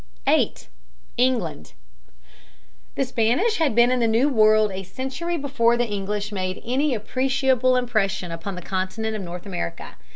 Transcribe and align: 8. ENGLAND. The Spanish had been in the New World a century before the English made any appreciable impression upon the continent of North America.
8. 0.25 0.67
ENGLAND. 1.19 1.73
The 2.95 3.05
Spanish 3.05 3.57
had 3.57 3.75
been 3.75 3.91
in 3.91 3.99
the 3.99 4.07
New 4.07 4.29
World 4.29 4.71
a 4.71 4.81
century 4.81 5.37
before 5.37 5.77
the 5.77 5.85
English 5.85 6.31
made 6.31 6.59
any 6.65 6.95
appreciable 6.95 7.75
impression 7.75 8.31
upon 8.31 8.55
the 8.55 8.63
continent 8.63 9.15
of 9.15 9.21
North 9.21 9.45
America. 9.45 9.97